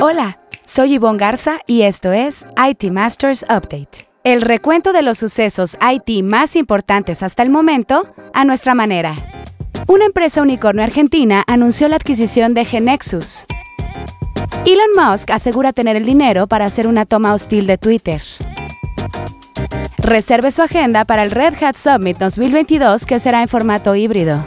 Hola, 0.00 0.38
soy 0.64 0.94
Yvonne 0.94 1.18
Garza 1.18 1.58
y 1.66 1.82
esto 1.82 2.12
es 2.12 2.46
IT 2.56 2.92
Masters 2.92 3.42
Update. 3.42 4.08
El 4.22 4.42
recuento 4.42 4.92
de 4.92 5.02
los 5.02 5.18
sucesos 5.18 5.76
IT 5.80 6.22
más 6.22 6.54
importantes 6.54 7.24
hasta 7.24 7.42
el 7.42 7.50
momento 7.50 8.06
a 8.32 8.44
nuestra 8.44 8.76
manera. 8.76 9.16
Una 9.88 10.04
empresa 10.04 10.40
unicornio 10.40 10.84
argentina 10.84 11.42
anunció 11.48 11.88
la 11.88 11.96
adquisición 11.96 12.54
de 12.54 12.64
Genexus. 12.64 13.44
Elon 14.64 15.10
Musk 15.10 15.32
asegura 15.32 15.72
tener 15.72 15.96
el 15.96 16.04
dinero 16.04 16.46
para 16.46 16.66
hacer 16.66 16.86
una 16.86 17.04
toma 17.04 17.34
hostil 17.34 17.66
de 17.66 17.76
Twitter. 17.76 18.22
Reserve 19.96 20.52
su 20.52 20.62
agenda 20.62 21.06
para 21.06 21.24
el 21.24 21.32
Red 21.32 21.60
Hat 21.60 21.74
Summit 21.74 22.18
2022 22.18 23.04
que 23.04 23.18
será 23.18 23.42
en 23.42 23.48
formato 23.48 23.96
híbrido. 23.96 24.44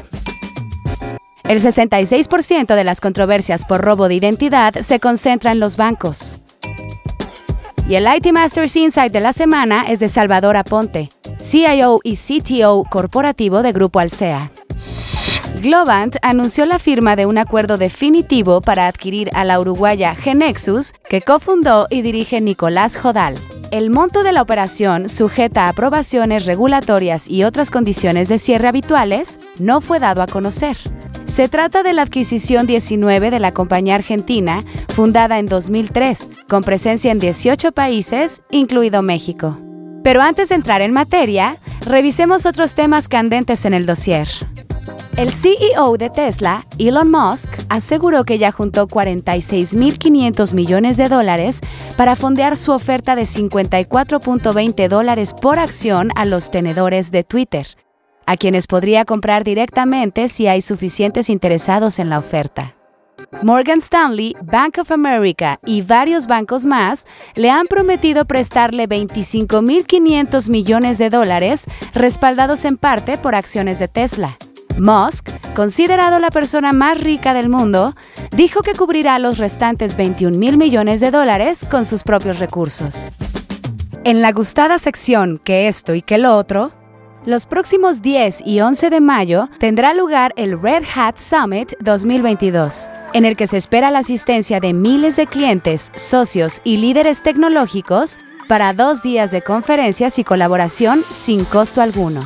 El 1.44 1.60
66% 1.60 2.76
de 2.76 2.84
las 2.84 3.02
controversias 3.02 3.66
por 3.66 3.82
robo 3.82 4.08
de 4.08 4.16
identidad 4.16 4.74
se 4.76 5.00
concentra 5.00 5.52
en 5.52 5.60
los 5.60 5.78
bancos. 5.78 6.40
Y 7.88 7.96
el 7.96 8.08
IT 8.08 8.32
Masters 8.32 8.76
Insight 8.76 9.12
de 9.12 9.20
la 9.20 9.34
semana 9.34 9.86
es 9.90 10.00
de 10.00 10.08
Salvador 10.08 10.56
Aponte, 10.56 11.10
CIO 11.42 12.00
y 12.04 12.16
CTO 12.16 12.86
corporativo 12.90 13.64
de 13.64 13.72
Grupo 13.74 14.00
Alsea. 14.00 14.52
Globant 15.62 16.16
anunció 16.24 16.66
la 16.66 16.80
firma 16.80 17.16
de 17.16 17.28
un 17.28 17.38
acuerdo 17.38 17.78
definitivo 17.78 18.62
para 18.62 18.88
adquirir 18.88 19.30
a 19.36 19.46
la 19.46 19.60
uruguaya 19.60 20.16
Genexus, 20.16 20.94
que 21.08 21.22
cofundó 21.22 21.88
y 21.90 22.02
dirige 22.02 22.42
Nicolás 22.42 22.98
Jodal. 22.98 23.36
El 23.70 23.92
monto 23.92 24.24
de 24.24 24.32
la 24.32 24.42
operación, 24.42 25.08
sujeta 25.08 25.66
a 25.66 25.70
aprobaciones 25.70 26.46
regulatorias 26.46 27.28
y 27.28 27.44
otras 27.44 27.70
condiciones 27.70 28.28
de 28.28 28.40
cierre 28.40 28.70
habituales, 28.70 29.40
no 29.60 29.82
fue 29.82 30.00
dado 30.00 30.24
a 30.24 30.28
conocer. 30.28 30.78
Se 31.32 31.48
trata 31.48 31.82
de 31.82 31.94
la 31.94 32.02
adquisición 32.02 32.68
19 32.68 33.32
de 33.32 33.40
la 33.40 33.54
compañía 33.54 33.96
argentina, 33.96 34.66
fundada 34.90 35.40
en 35.40 35.46
2003, 35.46 36.30
con 36.50 36.62
presencia 36.62 37.10
en 37.10 37.20
18 37.20 37.72
países, 37.72 38.44
incluido 38.52 39.02
México. 39.02 39.58
Pero 40.04 40.22
antes 40.22 40.50
de 40.50 40.56
entrar 40.56 40.82
en 40.82 40.92
materia, 40.92 41.56
revisemos 41.86 42.46
otros 42.46 42.76
temas 42.76 43.08
candentes 43.08 43.64
en 43.64 43.74
el 43.74 43.86
dossier. 43.86 44.28
El 45.16 45.32
CEO 45.32 45.96
de 45.96 46.10
Tesla, 46.10 46.66
Elon 46.78 47.10
Musk, 47.10 47.50
aseguró 47.70 48.26
que 48.26 48.38
ya 48.38 48.52
juntó 48.52 48.90
46.500 48.90 50.54
millones 50.54 50.98
de 50.98 51.08
dólares 51.08 51.62
para 51.96 52.18
fondear 52.18 52.58
su 52.58 52.74
oferta 52.74 53.16
de 53.16 53.22
54.20 53.22 54.90
dólares 54.90 55.34
por 55.34 55.60
acción 55.60 56.10
a 56.18 56.26
los 56.26 56.52
tenedores 56.52 57.10
de 57.10 57.24
Twitter, 57.24 57.68
a 58.26 58.38
quienes 58.38 58.68
podría 58.68 59.06
comprar 59.06 59.44
directamente 59.44 60.28
si 60.28 60.48
hay 60.48 60.62
suficientes 60.62 61.30
interesados 61.30 62.00
en 62.00 62.10
la 62.10 62.20
oferta. 62.20 62.76
Morgan 63.44 63.80
Stanley, 63.80 64.36
Bank 64.44 64.78
of 64.80 64.92
America 64.92 65.60
y 65.66 65.82
varios 65.82 66.28
bancos 66.28 66.66
más 66.66 67.06
le 67.36 67.50
han 67.50 67.68
prometido 67.68 68.26
prestarle 68.26 68.88
25.500 68.88 70.50
millones 70.50 70.98
de 70.98 71.10
dólares, 71.10 71.66
respaldados 71.94 72.66
en 72.66 72.78
parte 72.78 73.18
por 73.18 73.36
acciones 73.36 73.80
de 73.80 73.88
Tesla. 73.88 74.38
Musk, 74.78 75.30
considerado 75.54 76.20
la 76.20 76.30
persona 76.30 76.72
más 76.72 77.00
rica 77.00 77.34
del 77.34 77.50
mundo, 77.50 77.96
dijo 78.32 78.62
que 78.62 78.74
cubrirá 78.74 79.20
los 79.20 79.38
restantes 79.38 79.98
21 79.98 80.38
mil 80.38 80.58
millones 80.58 81.02
de 81.02 81.12
dólares 81.12 81.66
con 81.70 81.86
sus 81.86 82.04
propios 82.04 82.40
recursos. 82.40 83.10
En 84.04 84.22
la 84.22 84.32
gustada 84.32 84.80
sección 84.80 85.40
que 85.44 85.68
esto 85.68 85.94
y 85.94 86.02
que 86.02 86.18
lo 86.18 86.36
otro, 86.36 86.72
los 87.26 87.46
próximos 87.46 88.02
10 88.02 88.42
y 88.46 88.62
11 88.62 88.90
de 88.90 89.00
mayo 89.00 89.50
tendrá 89.60 89.94
lugar 89.94 90.34
el 90.38 90.60
Red 90.60 90.84
Hat 90.96 91.18
Summit 91.18 91.74
2022, 91.80 92.90
en 93.14 93.26
el 93.26 93.36
que 93.36 93.46
se 93.46 93.58
espera 93.58 93.92
la 93.92 94.00
asistencia 94.00 94.60
de 94.60 94.74
miles 94.74 95.18
de 95.18 95.28
clientes, 95.28 95.92
socios 95.96 96.62
y 96.64 96.78
líderes 96.78 97.22
tecnológicos 97.22 98.18
para 98.48 98.74
dos 98.74 99.04
días 99.04 99.32
de 99.32 99.44
conferencias 99.44 100.18
y 100.18 100.24
colaboración 100.24 101.04
sin 101.12 101.46
costo 101.46 101.82
alguno. 101.82 102.22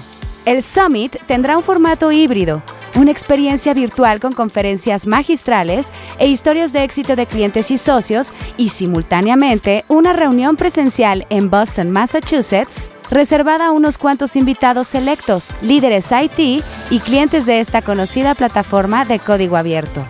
El 0.46 0.64
Summit 0.64 1.18
tendrá 1.26 1.58
un 1.58 1.64
formato 1.64 2.12
híbrido, 2.12 2.64
una 2.96 3.12
experiencia 3.12 3.74
virtual 3.74 4.22
con 4.22 4.32
conferencias 4.32 5.08
magistrales 5.08 5.90
e 6.20 6.28
historias 6.28 6.72
de 6.72 6.84
éxito 6.84 7.18
de 7.18 7.26
clientes 7.26 7.70
y 7.70 7.78
socios 7.78 8.32
y 8.56 8.70
simultáneamente 8.70 9.84
una 9.90 10.14
reunión 10.14 10.56
presencial 10.56 11.26
en 11.30 11.50
Boston, 11.50 11.92
Massachusetts 11.92 12.95
reservada 13.10 13.68
a 13.68 13.72
unos 13.72 13.98
cuantos 13.98 14.36
invitados 14.36 14.88
selectos, 14.88 15.54
líderes 15.62 16.12
IT 16.12 16.64
y 16.90 17.00
clientes 17.00 17.46
de 17.46 17.60
esta 17.60 17.82
conocida 17.82 18.36
plataforma 18.36 19.06
de 19.06 19.20
código 19.20 19.58
abierto. 19.58 20.06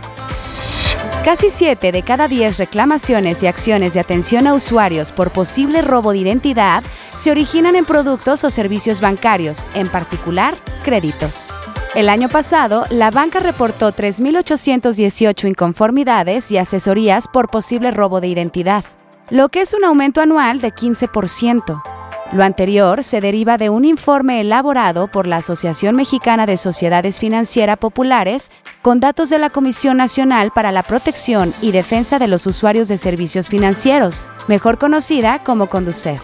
Casi 1.25 1.50
7 1.50 1.91
de 1.91 2.03
cada 2.03 2.28
10 2.28 2.59
reclamaciones 2.59 3.41
y 3.41 3.47
acciones 3.47 3.95
de 3.95 4.00
atención 4.00 4.45
a 4.45 4.53
usuarios 4.53 5.11
por 5.11 5.31
posible 5.31 5.81
robo 5.81 6.11
de 6.11 6.19
identidad 6.19 6.83
se 7.16 7.31
originan 7.31 7.75
en 7.75 7.85
productos 7.85 8.44
o 8.44 8.51
servicios 8.51 9.01
bancarios, 9.01 9.66
en 9.73 9.88
particular 9.88 10.53
créditos. 10.83 11.51
El 11.95 12.09
año 12.09 12.29
pasado, 12.29 12.83
la 12.91 13.09
banca 13.09 13.39
reportó 13.39 13.91
3.818 13.91 15.47
inconformidades 15.47 16.51
y 16.51 16.57
asesorías 16.57 17.27
por 17.27 17.50
posible 17.50 17.89
robo 17.89 18.22
de 18.22 18.27
identidad, 18.27 18.83
lo 19.31 19.50
que 19.50 19.62
es 19.62 19.73
un 19.73 19.83
aumento 19.83 20.22
anual 20.22 20.62
de 20.62 20.73
15%. 20.73 21.94
Lo 22.31 22.44
anterior 22.44 23.03
se 23.03 23.22
deriva 23.22 23.58
de 23.58 23.69
un 23.69 23.86
informe 23.86 24.41
elaborado 24.41 25.08
por 25.08 25.28
la 25.28 25.38
Asociación 25.38 25.96
Mexicana 25.96 26.46
de 26.46 26.58
Sociedades 26.58 27.19
Financieras 27.19 27.78
Populares 27.78 28.52
con 28.81 29.00
datos 29.00 29.30
de 29.30 29.40
la 29.40 29.50
Comisión 29.50 29.97
Nacional 29.97 30.52
para 30.53 30.72
la 30.72 30.84
Protección 30.84 31.53
y 31.62 31.72
Defensa 31.72 32.19
de 32.19 32.28
los 32.28 32.47
Usuarios 32.47 32.88
de 32.88 32.97
Servicios 32.97 33.47
Financieros, 33.47 34.24
mejor 34.47 34.78
conocida 34.78 35.44
como 35.44 35.68
Conducef. 35.68 36.22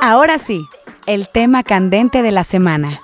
Ahora 0.00 0.38
sí, 0.38 0.64
el 1.06 1.28
tema 1.28 1.62
candente 1.62 2.22
de 2.22 2.30
la 2.30 2.44
semana. 2.44 3.00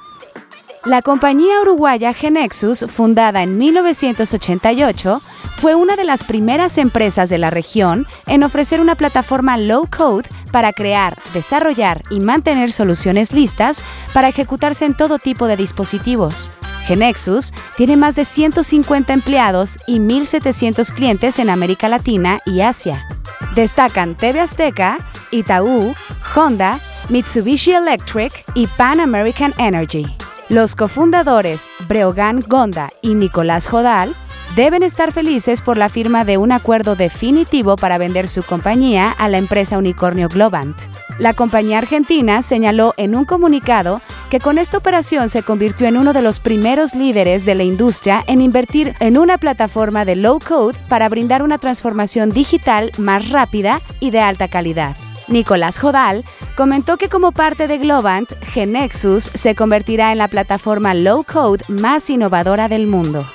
La 0.85 1.01
compañía 1.01 1.61
uruguaya 1.61 2.13
Genexus, 2.13 2.85
fundada 2.89 3.45
en 3.45 3.57
1988, 3.57 5.23
fue 5.59 5.77
una 5.77 5.95
de 5.95 6.03
las 6.03 6.25
primeras 6.25 6.77
empresas 6.77 7.31
de 7.31 7.39
la 7.39 7.51
región 7.51 8.05
en 8.27 8.43
ofrecer 8.43 8.81
una 8.81 8.97
plataforma 8.97 9.57
low 9.57 9.87
code 9.89 10.29
para 10.51 10.73
crear, 10.73 11.17
desarrollar 11.35 12.03
y 12.11 12.19
mantener 12.19 12.73
soluciones 12.73 13.33
listas 13.33 13.81
para 14.13 14.29
ejecutarse 14.29 14.85
en 14.85 14.95
todo 14.95 15.21
tipo 15.21 15.47
de 15.47 15.57
dispositivos. 15.57 16.51
Genexus 16.87 17.53
tiene 17.77 17.97
más 17.97 18.17
de 18.17 18.25
150 18.25 19.13
empleados 19.13 19.79
y 19.87 20.01
1.700 20.01 20.93
clientes 20.93 21.39
en 21.39 21.49
América 21.49 21.89
Latina 21.89 22.41
y 22.45 22.63
Asia. 22.63 23.07
Destacan 23.55 24.17
TV 24.17 24.41
Azteca, 24.41 24.99
Itaú, 25.31 25.95
Honda, 26.35 26.81
Mitsubishi 27.09 27.71
Electric 27.71 28.33
y 28.55 28.67
Pan 28.67 28.99
American 28.99 29.55
Energy. 29.59 30.22
Los 30.53 30.77
cofundadores 30.77 31.71
Breogán 31.89 32.41
Gonda 32.47 32.91
y 33.01 33.15
Nicolás 33.15 33.67
Jodal 33.67 34.15
deben 34.55 34.83
estar 34.83 35.11
felices 35.11 35.63
por 35.63 35.79
la 35.79 35.89
firma 35.89 36.27
de 36.27 36.37
un 36.37 36.53
acuerdo 36.53 36.95
definitivo 36.95 37.77
para 37.77 37.97
vender 37.97 38.29
su 38.29 38.43
compañía 38.43 39.13
a 39.13 39.31
la 39.31 39.39
empresa 39.39 39.79
unicornio 39.79 40.29
Globant. 40.29 40.77
La 41.19 41.33
compañía 41.33 41.79
argentina 41.79 42.43
señaló 42.43 42.93
en 42.99 43.17
un 43.17 43.25
comunicado 43.25 44.03
que 44.29 44.41
con 44.41 44.59
esta 44.59 44.77
operación 44.77 45.31
se 45.31 45.43
convirtió 45.43 45.87
en 45.87 45.97
uno 45.97 46.13
de 46.13 46.21
los 46.21 46.39
primeros 46.39 46.95
líderes 46.95 47.47
de 47.47 47.55
la 47.55 47.63
industria 47.63 48.23
en 48.27 48.43
invertir 48.43 48.95
en 49.01 49.17
una 49.17 49.39
plataforma 49.39 50.05
de 50.05 50.17
low 50.17 50.39
code 50.39 50.77
para 50.87 51.09
brindar 51.09 51.43
una 51.43 51.57
transformación 51.57 52.29
digital 52.29 52.93
más 52.99 53.31
rápida 53.31 53.81
y 54.01 54.11
de 54.11 54.21
alta 54.21 54.49
calidad. 54.49 54.95
Nicolás 55.33 55.79
Jodal 55.79 56.25
comentó 56.57 56.99
que 56.99 57.09
como 57.09 57.33
parte 57.33 57.67
de 57.67 57.79
Globant, 57.79 58.31
Genexus 58.43 59.25
se 59.35 59.55
convertirá 59.55 60.13
en 60.13 60.19
la 60.19 60.29
plataforma 60.29 60.95
low 60.95 61.25
code 61.25 61.65
más 61.69 62.09
innovadora 62.11 62.69
del 62.69 62.87
mundo. 62.87 63.27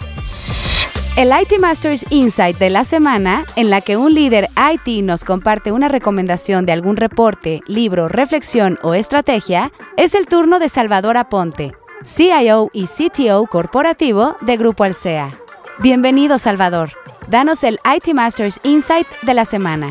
El 1.15 1.29
IT 1.29 1.59
Masters 1.59 2.05
Insight 2.11 2.59
de 2.59 2.69
la 2.69 2.85
semana, 2.85 3.43
en 3.55 3.71
la 3.71 3.81
que 3.81 3.97
un 3.97 4.13
líder 4.13 4.49
IT 4.55 5.03
nos 5.03 5.25
comparte 5.25 5.71
una 5.71 5.87
recomendación 5.87 6.67
de 6.67 6.73
algún 6.73 6.95
reporte, 6.95 7.61
libro, 7.65 8.07
reflexión 8.07 8.77
o 8.83 8.93
estrategia, 8.93 9.71
es 9.97 10.13
el 10.13 10.27
turno 10.27 10.59
de 10.59 10.69
Salvador 10.69 11.17
Aponte, 11.17 11.73
CIO 12.03 12.69
y 12.71 12.85
CTO 12.85 13.47
corporativo 13.47 14.35
de 14.41 14.57
Grupo 14.57 14.83
Alsea. 14.83 15.31
Bienvenido, 15.79 16.37
Salvador. 16.37 16.91
Danos 17.29 17.63
el 17.63 17.79
IT 17.83 18.13
Masters 18.13 18.59
Insight 18.61 19.07
de 19.23 19.33
la 19.33 19.45
semana. 19.45 19.89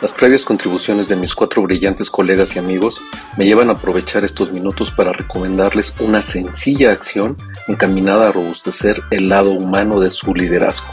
Las 0.00 0.12
previas 0.12 0.46
contribuciones 0.46 1.08
de 1.08 1.16
mis 1.16 1.34
cuatro 1.34 1.60
brillantes 1.60 2.08
colegas 2.08 2.56
y 2.56 2.58
amigos 2.58 3.02
me 3.36 3.44
llevan 3.44 3.68
a 3.68 3.74
aprovechar 3.74 4.24
estos 4.24 4.50
minutos 4.50 4.90
para 4.90 5.12
recomendarles 5.12 5.92
una 6.00 6.22
sencilla 6.22 6.90
acción 6.90 7.36
encaminada 7.68 8.28
a 8.28 8.32
robustecer 8.32 9.02
el 9.10 9.28
lado 9.28 9.50
humano 9.50 10.00
de 10.00 10.10
su 10.10 10.34
liderazgo. 10.34 10.88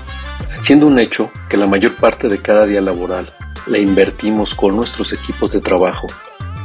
Siendo 0.62 0.88
un 0.88 1.00
hecho 1.00 1.31
que 1.48 1.56
la 1.56 1.68
mayor 1.68 1.95
parte 1.95 2.27
de 2.27 2.39
cada 2.39 2.65
día 2.65 2.81
laboral 2.81 3.31
la 3.65 3.77
invertimos 3.77 4.54
con 4.54 4.75
nuestros 4.75 5.13
equipos 5.13 5.51
de 5.51 5.62
trabajo 5.62 6.07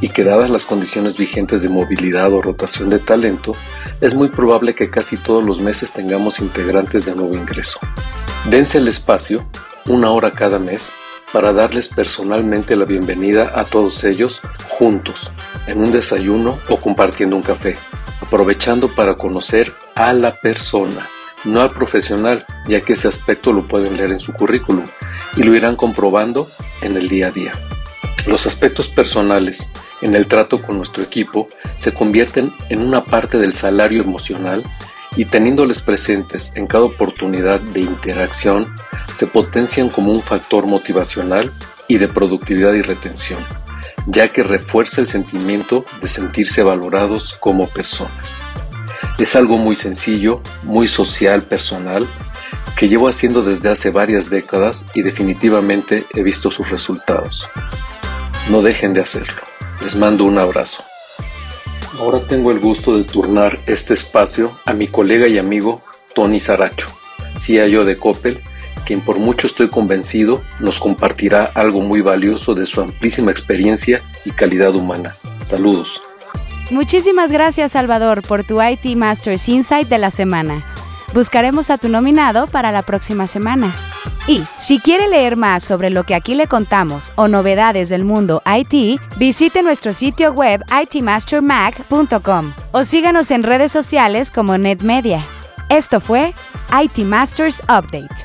y 0.01 0.09
que 0.09 0.25
dadas 0.25 0.51
las 0.51 0.65
condiciones 0.65 1.17
vigentes 1.17 1.63
de 1.63 1.69
movilidad 1.69 2.33
o 2.33 2.43
rotación 2.43 2.91
de 2.91 2.99
talento, 2.99 3.53
es 4.01 4.15
muy 4.15 4.27
probable 4.27 4.75
que 4.75 4.91
casi 4.91 5.17
todos 5.17 5.45
los 5.45 5.61
meses 5.61 5.93
tengamos 5.93 6.41
integrantes 6.41 7.07
de 7.07 7.15
nuevo 7.15 7.37
ingreso. 7.37 7.79
Dense 8.51 8.79
el 8.79 8.89
espacio 8.89 9.45
una 9.89 10.11
hora 10.11 10.33
cada 10.33 10.59
mes 10.59 10.93
para 11.33 11.53
darles 11.53 11.89
personalmente 11.89 12.77
la 12.77 12.85
bienvenida 12.85 13.53
a 13.55 13.65
todos 13.65 14.05
ellos 14.05 14.41
juntos, 14.69 15.31
en 15.67 15.83
un 15.83 15.91
desayuno 15.91 16.59
o 16.69 16.77
compartiendo 16.77 17.37
un 17.37 17.43
café, 17.43 17.77
aprovechando 18.21 18.89
para 18.89 19.15
conocer 19.15 19.73
a 19.95 20.13
la 20.13 20.35
persona, 20.35 21.09
no 21.45 21.61
al 21.61 21.71
profesional, 21.71 22.45
ya 22.69 22.81
que 22.81 22.93
ese 22.93 23.09
aspecto 23.09 23.53
lo 23.53 23.67
pueden 23.67 23.97
leer 23.97 24.13
en 24.13 24.21
su 24.21 24.33
currículum 24.33 24.85
y 25.37 25.43
lo 25.43 25.55
irán 25.55 25.77
comprobando 25.77 26.47
en 26.83 26.97
el 26.97 27.09
día 27.09 27.29
a 27.29 27.31
día. 27.31 27.53
Los 28.27 28.47
aspectos 28.47 28.89
personales 28.89 29.73
en 30.01 30.15
el 30.15 30.27
trato 30.27 30.61
con 30.61 30.77
nuestro 30.77 31.03
equipo 31.03 31.49
se 31.79 31.93
convierten 31.93 32.53
en 32.69 32.83
una 32.83 33.03
parte 33.05 33.39
del 33.39 33.53
salario 33.53 34.03
emocional 34.03 34.63
y 35.17 35.25
teniéndoles 35.25 35.81
presentes 35.81 36.53
en 36.55 36.67
cada 36.67 36.85
oportunidad 36.85 37.61
de 37.61 37.81
interacción, 37.81 38.75
se 39.15 39.27
potencian 39.27 39.89
como 39.89 40.13
un 40.13 40.23
factor 40.23 40.67
motivacional 40.67 41.53
y 41.89 41.99
de 41.99 42.09
productividad 42.09 42.73
y 42.75 42.83
retención, 42.83 43.41
ya 44.07 44.29
que 44.29 44.43
refuerza 44.43 45.01
el 45.01 45.09
sentimiento 45.09 45.85
de 46.01 46.09
sentirse 46.09 46.63
valorados 46.63 47.35
como 47.35 47.69
personas. 47.69 48.37
Es 49.19 49.37
algo 49.37 49.57
muy 49.57 49.77
sencillo, 49.77 50.41
muy 50.63 50.89
social, 50.89 51.43
personal, 51.43 52.07
que 52.77 52.89
llevo 52.89 53.09
haciendo 53.09 53.43
desde 53.43 53.69
hace 53.69 53.91
varias 53.91 54.31
décadas 54.31 54.87
y 54.95 55.03
definitivamente 55.03 56.05
he 56.15 56.23
visto 56.23 56.51
sus 56.51 56.71
resultados. 56.71 57.49
No 58.51 58.63
dejen 58.63 58.95
de 58.95 59.03
hacerlo. 59.03 59.43
Les 59.85 59.95
mando 59.95 60.25
un 60.25 60.39
abrazo. 60.39 60.83
Ahora 62.01 62.21
tengo 62.21 62.51
el 62.51 62.59
gusto 62.59 62.97
de 62.97 63.05
turnar 63.05 63.61
este 63.67 63.95
espacio 63.95 64.59
a 64.65 64.73
mi 64.73 64.89
colega 64.89 65.29
y 65.29 65.39
amigo 65.39 65.83
Tony 66.15 66.41
Saracho, 66.41 66.89
CIO 67.39 67.85
de 67.85 67.97
Coppel, 67.97 68.43
quien 68.93 69.01
por 69.01 69.19
mucho 69.19 69.47
estoy 69.47 69.71
convencido 69.71 70.43
nos 70.61 70.79
compartirá 70.79 71.51
algo 71.55 71.81
muy 71.81 72.03
valioso 72.03 72.53
de 72.53 72.67
su 72.67 72.83
amplísima 72.83 73.31
experiencia 73.31 74.03
y 74.27 74.33
calidad 74.33 74.75
humana. 74.75 75.17
Saludos. 75.43 75.99
Muchísimas 76.71 77.33
gracias 77.33 77.73
Salvador 77.73 78.21
por 78.21 78.45
tu 78.45 78.63
IT 78.63 78.85
Masters 78.95 79.49
Insight 79.49 79.89
de 79.89 79.97
la 79.97 80.11
semana. 80.11 80.61
Buscaremos 81.15 81.71
a 81.71 81.79
tu 81.79 81.89
nominado 81.89 82.47
para 82.47 82.71
la 82.71 82.83
próxima 82.83 83.27
semana. 83.27 83.75
Y 84.27 84.43
si 84.59 84.79
quiere 84.79 85.09
leer 85.09 85.37
más 85.37 85.65
sobre 85.65 85.89
lo 85.89 86.05
que 86.05 86.15
aquí 86.15 86.35
le 86.35 86.47
contamos 86.47 87.15
o 87.15 87.29
novedades 87.29 87.89
del 87.89 88.05
mundo 88.05 88.43
IT, 88.45 89.01
visite 89.17 89.63
nuestro 89.63 89.95
sitio 89.95 90.33
web 90.33 90.63
itmastermag.com 90.83 92.53
o 92.73 92.85
síganos 92.85 93.31
en 93.31 93.43
redes 93.43 93.73
sociales 93.73 94.31
como 94.31 94.59
NetMedia. 94.59 95.25
Esto 95.71 95.99
fue 95.99 96.35
IT 96.73 96.99
Masters 96.99 97.63
Update, 97.63 98.25